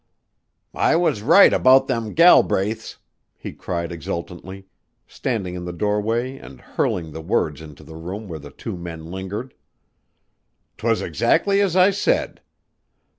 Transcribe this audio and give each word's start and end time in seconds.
"I 0.73 0.95
was 0.95 1.21
right 1.21 1.53
about 1.53 1.85
them 1.87 2.15
Galbraiths," 2.15 2.97
he 3.37 3.53
cried 3.53 3.91
exultantly, 3.91 4.65
standing 5.05 5.53
in 5.53 5.63
the 5.65 5.71
doorway 5.71 6.39
and 6.39 6.59
hurling 6.59 7.11
the 7.11 7.21
words 7.21 7.61
into 7.61 7.83
the 7.83 7.95
room 7.95 8.27
where 8.27 8.39
the 8.39 8.49
two 8.49 8.75
men 8.77 9.11
lingered. 9.11 9.53
"'Twas 10.77 11.03
exactly 11.03 11.61
as 11.61 11.75
I 11.75 11.91
said. 11.91 12.41